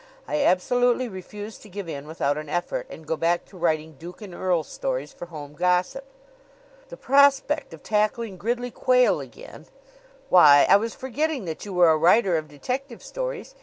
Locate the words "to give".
1.59-1.87